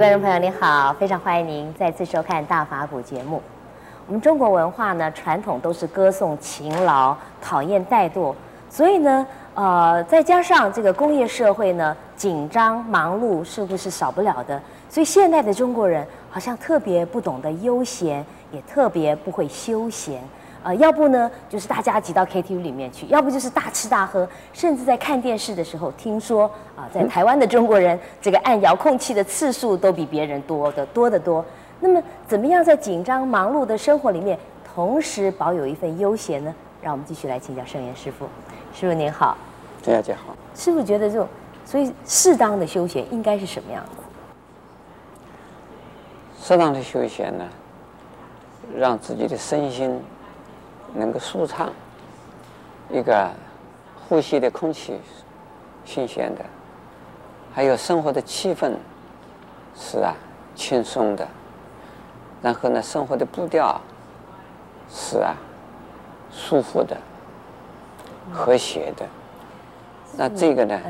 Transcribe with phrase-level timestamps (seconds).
[0.00, 3.42] 观众朋友，您好，非常欢迎您再次收看《大法古》节目。
[4.06, 8.34] 我们中国文化呢，传统都是歌颂勤劳，讨厌怠惰，
[8.70, 14.58] 所以呢，呃，再加上这个工业社会呢，紧张忙碌似乎是少不了的。
[14.88, 20.22] 所以现代的中国人好像特别不懂得悠闲，也特别不会休闲。
[20.62, 26.44] 呃，要不呢，就是大家挤到 KTV 里面去；要不就是大吃大喝，甚至在看电视的时候，听说
[26.76, 31.42] 啊、呃，在台湾的中国人这个按遥控器的次数都比别人多的多得多。
[31.80, 34.38] 那么，怎么样在紧张忙碌的生活里面，
[34.74, 36.54] 同时保有一份悠闲呢？
[36.82, 38.26] 让我们继续来请教圣严师傅。
[38.74, 39.36] 师傅您好，
[39.82, 40.36] 郑小姐好。
[40.54, 41.26] 师傅觉得这种，
[41.64, 44.02] 所以适当的休闲应该是什么样子？
[46.42, 47.44] 适当的休闲呢，
[48.76, 49.98] 让自己的身心。
[50.94, 51.70] 能够舒畅，
[52.90, 53.30] 一个
[54.08, 54.98] 呼吸的空气
[55.84, 56.44] 新鲜的，
[57.52, 58.74] 还有生活的气氛
[59.74, 60.14] 是啊
[60.54, 61.26] 轻松的，
[62.42, 63.80] 然后呢，生活的步调
[64.88, 65.34] 是啊
[66.30, 66.96] 舒服的、
[68.32, 69.06] 和谐的。
[70.16, 70.80] 那这个呢，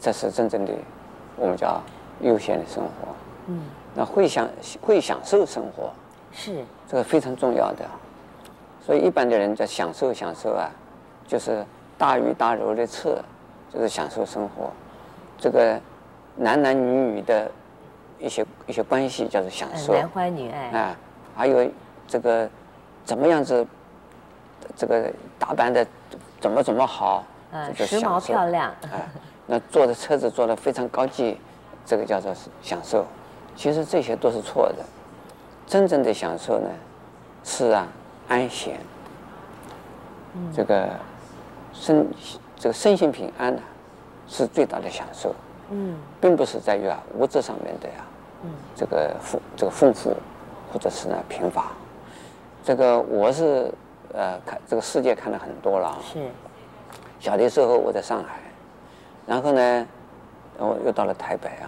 [0.00, 0.72] 这是真正的
[1.36, 1.80] 我们叫
[2.20, 2.90] 悠闲的生活。
[3.46, 3.62] 嗯。
[3.92, 4.48] 那会享
[4.80, 5.90] 会享受生活，
[6.32, 7.84] 是这个非常重要的。
[8.84, 10.70] 所以一般的人在享受享受啊，
[11.26, 11.64] 就是
[11.98, 13.16] 大鱼大肉的吃，
[13.72, 14.70] 就是享受生活。
[15.38, 15.78] 这个
[16.36, 17.50] 男男女女的
[18.18, 19.92] 一些一些关系叫做享受。
[19.92, 20.68] 男欢女爱。
[20.78, 20.96] 啊，
[21.36, 21.70] 还有
[22.08, 22.48] 这个
[23.04, 23.66] 怎么样子，
[24.74, 25.86] 这个打扮的
[26.40, 28.70] 怎么怎么好，嗯，时髦漂亮。
[28.82, 29.06] 啊，
[29.46, 31.38] 那坐的车子坐的非常高级，
[31.84, 33.04] 这个叫做享受。
[33.54, 34.84] 其实这些都是错的，
[35.66, 36.68] 真正的享受呢，
[37.44, 37.86] 是啊。
[38.30, 38.78] 安闲，
[40.54, 40.88] 这个
[41.72, 42.06] 身
[42.56, 43.60] 这个身心平安呢，
[44.28, 45.34] 是最大的享受。
[45.70, 47.94] 嗯，并不是在于啊物质上面的呀，
[48.44, 50.16] 嗯，这个丰这个丰富，
[50.72, 51.72] 或者是呢贫乏。
[52.62, 53.68] 这个我是
[54.14, 55.98] 呃看这个世界看了很多了。
[56.00, 56.20] 是。
[57.18, 58.38] 小的时候我在上海，
[59.26, 59.86] 然后呢，
[60.56, 61.66] 我又到了台北啊，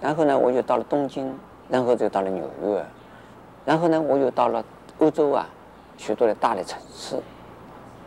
[0.00, 1.38] 然后呢我又到了东京，
[1.68, 2.82] 然后就到了纽约，
[3.66, 4.64] 然后呢我又到了
[4.98, 5.46] 欧洲啊。
[6.02, 7.16] 许多的大的城市，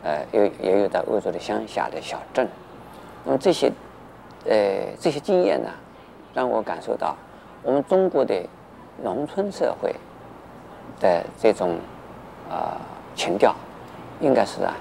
[0.04, 2.46] 呃，也也有在欧洲的乡下的小镇，
[3.24, 3.72] 那么这些，
[4.44, 5.70] 呃，这些经验呢，
[6.34, 7.16] 让我感受到，
[7.62, 8.34] 我们中国的
[9.02, 9.94] 农村社会
[11.00, 11.78] 的这种
[12.50, 12.80] 啊、呃、
[13.14, 13.56] 情调，
[14.20, 14.74] 应该是啊，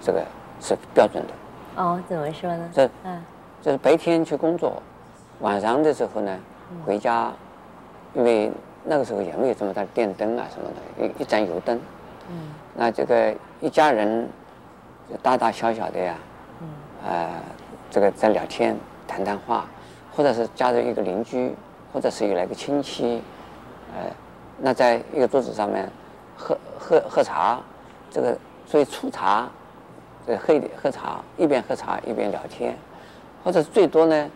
[0.00, 0.24] 这个
[0.60, 1.82] 是标准的。
[1.82, 2.70] 哦，怎么说呢？
[2.72, 3.20] 这，嗯，
[3.60, 4.80] 就是白天去工作，
[5.40, 6.38] 晚上的时候呢，
[6.86, 7.32] 回家，
[8.14, 8.48] 因为
[8.84, 11.80] 那个时候也没有这么大的电灯啊什么的，一一盏油灯。
[12.30, 12.36] 嗯，
[12.74, 14.28] 那这个一家人，
[15.22, 16.14] 大大小小的呀，
[16.60, 16.68] 嗯，
[17.06, 17.30] 呃，
[17.90, 18.76] 这个在聊天
[19.06, 19.66] 谈谈话，
[20.14, 21.54] 或者是加入一个邻居，
[21.92, 23.22] 或者是有来个亲戚，
[23.94, 24.10] 呃，
[24.58, 25.86] 那在一个桌子上面
[26.36, 27.60] 喝喝喝茶，
[28.10, 28.36] 这个
[28.66, 29.46] 所以粗茶，
[30.26, 32.74] 这个喝喝茶，一边喝茶一边聊天，
[33.44, 34.30] 或者是最多呢，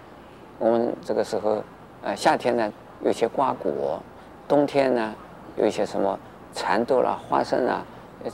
[0.58, 1.62] 我们这个时候，
[2.02, 2.70] 呃，夏天呢
[3.02, 3.98] 有些瓜果，
[4.46, 5.14] 冬天呢
[5.56, 6.18] 有一些什么。
[6.58, 7.84] 蚕豆啦、花生啊，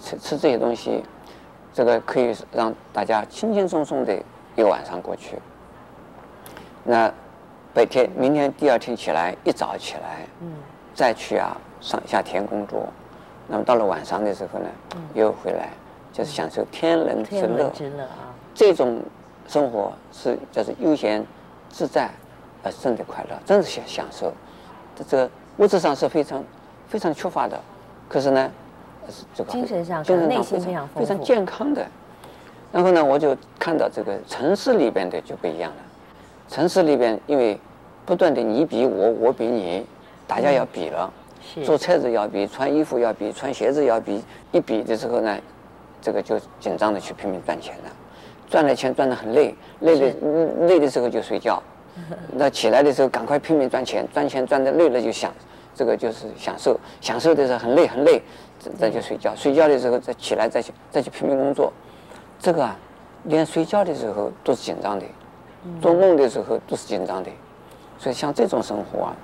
[0.00, 1.04] 吃吃这些东西，
[1.74, 4.16] 这个可以让大家轻轻松松的
[4.56, 5.38] 一个晚上过去。
[6.82, 7.12] 那
[7.74, 10.54] 白天、明天、第二天起来，一早起来，嗯，
[10.94, 12.88] 再去啊上下田工作。
[13.46, 14.66] 那么到了晚上的时候呢，
[15.12, 15.68] 又回来，
[16.10, 17.68] 就是享受天伦之乐。
[17.74, 18.32] 之乐啊！
[18.54, 19.02] 这种
[19.46, 21.22] 生活是就是悠闲
[21.68, 22.10] 自在，
[22.62, 24.32] 而真的快乐，真是享享受。
[24.96, 26.42] 这这个物质上是非常
[26.88, 27.60] 非常缺乏的。
[28.08, 28.50] 可是呢，
[29.34, 31.84] 这个精神上、精神上非常非常健康的。
[32.72, 35.76] 然后呢，我就看到这个城市里边的就不一样了。
[36.48, 37.58] 城市里边因为
[38.04, 39.86] 不断的你比我，我比你，
[40.26, 41.12] 大家要比了。
[41.40, 41.64] 是。
[41.64, 44.22] 做车子要比，穿衣服要比，穿鞋子要比。
[44.52, 45.38] 一比的时候呢，
[46.02, 47.90] 这个就紧张的去拼命赚钱了。
[48.50, 50.14] 赚了钱赚的很累，累的
[50.66, 51.62] 累的时候就睡觉。
[52.34, 55.32] 那起来的时候赶快拼命赚钱，赚钱赚的累了就想。
[55.74, 58.22] 这个就是享受，享受的时候很累很累，
[58.78, 61.72] 再去睡觉，睡觉的时候再起来再去再去拼命工作，
[62.38, 62.76] 这个啊，
[63.24, 65.04] 连睡觉的时候都是紧张的，
[65.82, 67.30] 做梦的时候都是紧张的，
[67.98, 69.16] 所以像这种生活啊，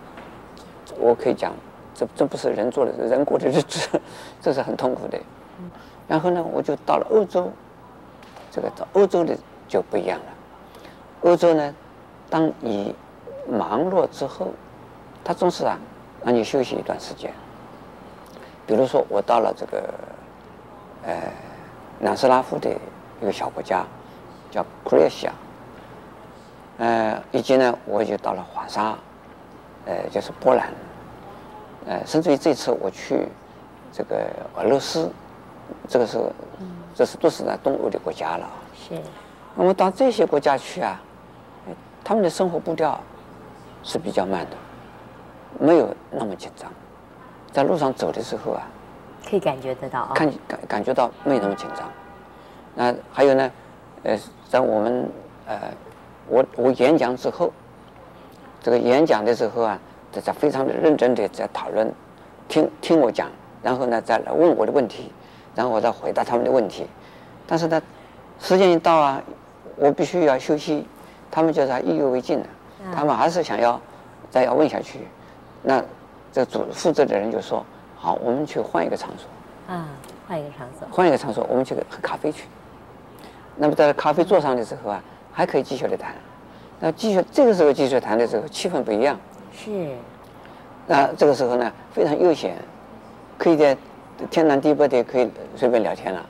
[0.98, 1.52] 我可以讲，
[1.94, 3.88] 这这不是人做的，人过的日子，
[4.42, 5.16] 这是很痛苦的。
[6.08, 7.48] 然后呢，我就到了欧洲，
[8.50, 9.36] 这个到欧洲的
[9.68, 10.24] 就不一样了。
[11.22, 11.72] 欧洲呢，
[12.28, 12.92] 当你
[13.48, 14.48] 忙碌之后，
[15.22, 15.78] 他总是啊。
[16.24, 17.32] 让你休息一段时间。
[18.66, 19.94] 比如说，我到了这个，
[21.04, 21.20] 呃，
[21.98, 22.70] 南斯拉夫的
[23.20, 23.84] 一个小国家，
[24.50, 25.32] 叫克罗地亚。
[26.78, 28.96] 呃，以及呢，我就到了华沙，
[29.86, 30.72] 呃，就是波兰，
[31.86, 33.26] 呃，甚至于这次我去
[33.92, 34.26] 这个
[34.56, 35.10] 俄罗斯，
[35.88, 36.18] 这个是，
[36.94, 38.48] 这是都是在东欧的国家了。
[38.74, 38.98] 是。
[39.56, 40.98] 那么到这些国家去啊，
[42.04, 42.98] 他们的生活步调
[43.82, 44.56] 是比较慢的，
[45.60, 46.72] 没有那么紧张，
[47.52, 48.62] 在路上走的时候啊，
[49.28, 51.86] 可以感觉得到啊，看感感觉到没有那么紧张。
[52.74, 53.50] 那还有呢，
[54.04, 54.18] 呃，
[54.48, 55.06] 在我们
[55.46, 55.60] 呃，
[56.28, 57.52] 我我演讲之后，
[58.62, 59.78] 这个演讲的时候啊，
[60.10, 61.92] 大家非常的认真的在讨论，
[62.48, 63.28] 听听我讲，
[63.62, 65.12] 然后呢再来问我的问题，
[65.54, 66.86] 然后我再回答他们的问题。
[67.46, 67.82] 但是呢，
[68.38, 69.22] 时间一到啊，
[69.76, 70.86] 我必须要休息，
[71.30, 72.46] 他们就是意犹未尽的，
[72.94, 73.78] 他们还是想要
[74.30, 75.00] 再要问下去。
[75.62, 75.82] 那
[76.32, 77.64] 这主负责的人就说
[77.96, 79.28] ：“好，我们去换一个场所。”
[79.74, 79.88] 啊，
[80.26, 80.88] 换一个场所。
[80.90, 82.44] 换一个场所，我们去喝咖啡去。
[83.56, 85.02] 那么在咖啡座上的时候啊，
[85.32, 86.14] 还可以继续的谈。
[86.80, 89.18] 那继续这个时候继续谈的时候，气氛不一样。
[89.52, 89.94] 是。
[90.86, 92.56] 那这个时候呢，非常悠闲，
[93.36, 93.76] 可以在
[94.30, 96.24] 天南地北的可以随便聊天了。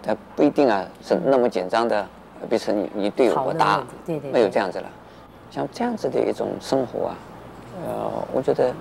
[0.00, 2.06] 但不一定啊，是那么紧张的，
[2.48, 4.88] 比如说你你对我答，对对，没有这样子了。
[5.50, 7.14] 像这样子的一种生活啊，
[7.86, 8.72] 呃，我觉得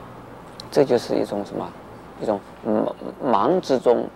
[0.72, 1.68] 这就是一种什么？
[2.20, 4.08] 一种忙忙之中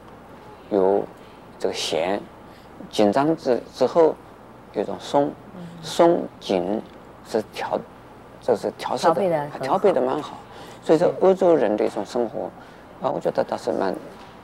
[0.69, 1.03] 有
[1.59, 2.19] 这个闲。
[2.89, 4.15] 紧张之之后，
[4.73, 5.31] 有一种松，
[5.83, 6.81] 松紧
[7.29, 7.79] 是调，
[8.41, 10.37] 这是调适的，调配的蛮好。
[10.81, 12.49] 所以说，欧洲人的一种生活，
[12.99, 13.93] 啊，我觉得倒是蛮，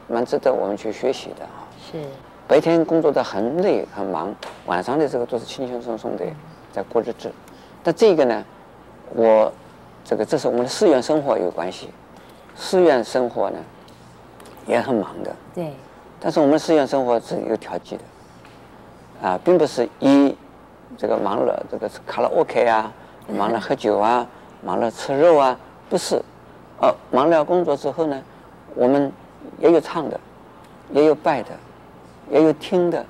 [0.08, 1.66] 蛮值得我们去学习的啊。
[1.92, 1.98] 是。
[2.48, 4.32] 白天工作的很累很忙，
[4.68, 6.24] 晚上的时候都是轻轻松松的
[6.72, 7.32] 在过日子。
[7.82, 8.46] 但这个呢，
[9.16, 9.52] 我
[10.08, 11.90] 这个这是我们的寺院生活有关系，
[12.56, 13.60] 寺院生活呢
[14.66, 15.36] 也很忙的。
[15.54, 15.74] 对。
[16.18, 19.28] 但是我们寺院生活是有调剂的。
[19.28, 20.34] 啊，并不是一
[20.98, 22.90] 这个忙了，这个卡拉 OK 啊，
[23.28, 24.26] 忙了喝酒啊，
[24.64, 25.60] 忙了吃肉啊，
[25.90, 26.16] 不是。
[26.80, 28.22] 哦，忙了工作之后呢，
[28.76, 29.12] 我们
[29.60, 30.18] 也有唱的，
[30.94, 31.50] 也有拜的，
[32.32, 33.06] 也有听的，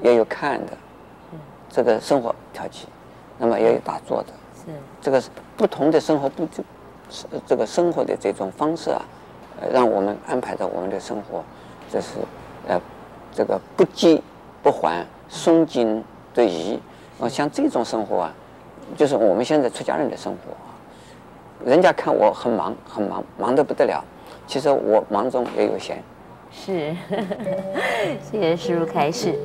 [0.00, 0.72] 也有看的，
[1.68, 2.86] 这个生活调剂。
[3.36, 4.28] 那么也有打坐的，
[4.70, 6.62] 是这个是不同的生活不就
[7.10, 9.02] 是这个生活的这种方式啊，
[9.72, 11.42] 让我们安排着我们的生活，
[11.90, 12.18] 这是
[12.68, 12.80] 呃
[13.34, 14.22] 这个不急
[14.62, 15.04] 不缓。
[15.32, 16.02] 松紧
[16.34, 16.76] 对移，
[17.20, 18.34] 啊，像这种生活啊，
[18.96, 20.74] 就是我们现在出家人的生活啊。
[21.64, 24.04] 人家看我很忙，很忙，忙得不得了。
[24.48, 26.02] 其实我忙中也有闲。
[26.50, 26.96] 是，
[28.28, 29.38] 谢谢师傅开示。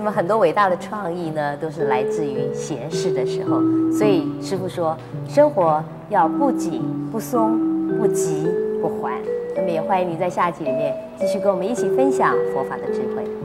[0.00, 3.60] 那么很多伟大的创意呢，都是来自于闲适的时候。
[3.92, 4.96] 所以师傅说，
[5.28, 6.82] 生活要不紧
[7.12, 7.58] 不松，
[7.98, 8.48] 不急
[8.80, 9.12] 不缓。
[9.54, 13.39] 那么也欢迎你在下集里面继续跟我们一起分享佛法的智慧。